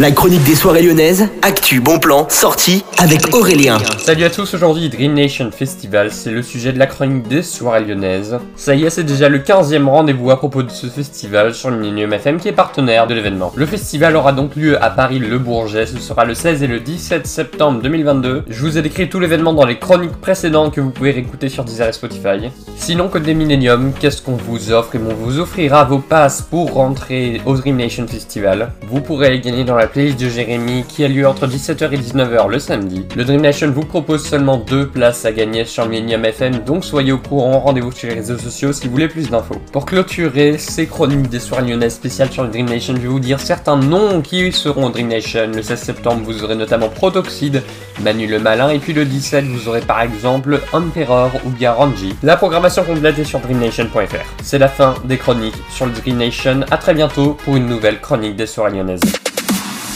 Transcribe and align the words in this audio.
La 0.00 0.12
chronique 0.12 0.44
des 0.44 0.54
soirées 0.54 0.80
lyonnaises, 0.80 1.28
actu, 1.42 1.82
bon 1.82 1.98
plan, 1.98 2.26
sortie 2.30 2.86
avec 2.96 3.34
Aurélien. 3.34 3.76
Salut 3.98 4.24
à 4.24 4.30
tous, 4.30 4.54
aujourd'hui 4.54 4.88
Dream 4.88 5.12
Nation 5.12 5.50
Festival, 5.50 6.10
c'est 6.10 6.30
le 6.30 6.40
sujet 6.40 6.72
de 6.72 6.78
la 6.78 6.86
chronique 6.86 7.28
des 7.28 7.42
soirées 7.42 7.84
lyonnaises. 7.84 8.38
Ça 8.56 8.74
y 8.74 8.86
est, 8.86 8.88
c'est 8.88 9.04
déjà 9.04 9.28
le 9.28 9.40
15e 9.40 9.84
rendez-vous 9.84 10.30
à 10.30 10.38
propos 10.38 10.62
de 10.62 10.70
ce 10.70 10.86
festival 10.86 11.52
sur 11.52 11.68
le 11.68 11.76
Millennium 11.76 12.14
FM 12.14 12.38
qui 12.40 12.48
est 12.48 12.52
partenaire 12.52 13.06
de 13.08 13.12
l'événement. 13.12 13.52
Le 13.54 13.66
festival 13.66 14.16
aura 14.16 14.32
donc 14.32 14.56
lieu 14.56 14.82
à 14.82 14.88
Paris 14.88 15.18
Le 15.18 15.38
Bourget, 15.38 15.84
ce 15.84 15.98
sera 15.98 16.24
le 16.24 16.32
16 16.32 16.62
et 16.62 16.66
le 16.66 16.80
17 16.80 17.26
septembre 17.26 17.82
2022. 17.82 18.44
Je 18.48 18.60
vous 18.62 18.78
ai 18.78 18.80
décrit 18.80 19.10
tout 19.10 19.20
l'événement 19.20 19.52
dans 19.52 19.66
les 19.66 19.78
chroniques 19.78 20.16
précédentes 20.16 20.72
que 20.72 20.80
vous 20.80 20.92
pouvez 20.92 21.10
réécouter 21.10 21.50
sur 21.50 21.64
Deezer 21.64 21.88
et 21.88 21.92
Spotify. 21.92 22.50
Sinon, 22.74 23.08
côté 23.08 23.34
Millennium, 23.34 23.92
qu'est-ce 24.00 24.22
qu'on 24.22 24.36
vous 24.36 24.72
offre 24.72 24.94
Et 24.94 24.98
on 24.98 25.12
vous 25.12 25.40
offrira 25.40 25.84
vos 25.84 25.98
passes 25.98 26.40
pour 26.40 26.72
rentrer 26.72 27.42
au 27.44 27.54
Dream 27.54 27.76
Nation 27.76 28.06
Festival. 28.08 28.72
Vous 28.88 29.02
pourrez 29.02 29.28
les 29.28 29.40
gagner 29.40 29.64
dans 29.64 29.76
la 29.76 29.89
playlist 29.90 30.20
de 30.20 30.28
Jérémy 30.28 30.84
qui 30.88 31.04
a 31.04 31.08
lieu 31.08 31.26
entre 31.26 31.46
17h 31.46 31.92
et 31.92 31.98
19h 31.98 32.48
le 32.48 32.58
samedi. 32.58 33.04
Le 33.16 33.24
Dream 33.24 33.40
Nation 33.40 33.70
vous 33.70 33.84
propose 33.84 34.24
seulement 34.24 34.56
deux 34.56 34.86
places 34.86 35.24
à 35.24 35.32
gagner 35.32 35.64
sur 35.64 35.88
Millennium 35.88 36.24
FM, 36.24 36.60
donc 36.64 36.84
soyez 36.84 37.12
au 37.12 37.18
courant, 37.18 37.60
rendez-vous 37.60 37.92
sur 37.92 38.08
les 38.08 38.14
réseaux 38.14 38.38
sociaux 38.38 38.72
si 38.72 38.86
vous 38.86 38.92
voulez 38.92 39.08
plus 39.08 39.30
d'infos. 39.30 39.60
Pour 39.72 39.86
clôturer 39.86 40.58
ces 40.58 40.86
chroniques 40.86 41.28
des 41.28 41.40
soirées 41.40 41.68
lyonnaises 41.68 41.94
spéciales 41.94 42.30
sur 42.30 42.44
le 42.44 42.50
Dream 42.50 42.68
Nation, 42.68 42.94
je 42.94 43.00
vais 43.00 43.08
vous 43.08 43.20
dire 43.20 43.40
certains 43.40 43.76
noms 43.76 44.20
qui 44.22 44.52
seront 44.52 44.86
au 44.86 44.90
Dream 44.90 45.08
Nation. 45.08 45.50
Le 45.54 45.62
16 45.62 45.80
septembre, 45.80 46.22
vous 46.24 46.44
aurez 46.44 46.54
notamment 46.54 46.88
Protoxide, 46.88 47.62
Manu 48.02 48.26
le 48.26 48.38
Malin, 48.38 48.70
et 48.70 48.78
puis 48.78 48.92
le 48.92 49.04
17, 49.04 49.44
vous 49.46 49.68
aurez 49.68 49.80
par 49.80 50.00
exemple 50.00 50.60
Emperor 50.72 51.30
ou 51.44 51.50
Garanji. 51.58 52.14
La 52.22 52.36
programmation 52.36 52.84
complète 52.84 53.18
est 53.18 53.24
sur 53.24 53.40
dreamnation.fr. 53.40 54.26
C'est 54.42 54.58
la 54.58 54.68
fin 54.68 54.94
des 55.04 55.18
chroniques 55.18 55.56
sur 55.70 55.86
le 55.86 55.92
Dream 55.92 56.18
Nation. 56.18 56.60
À 56.70 56.78
très 56.78 56.94
bientôt 56.94 57.34
pour 57.44 57.56
une 57.56 57.66
nouvelle 57.66 58.00
chronique 58.00 58.36
des 58.36 58.46
soirées 58.46 58.72
lyonnaises. 58.72 59.00